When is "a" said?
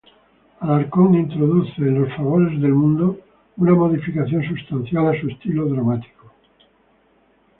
5.15-5.21